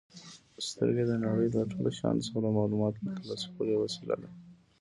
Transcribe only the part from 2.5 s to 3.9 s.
معلوماتو ترلاسه کولو یوه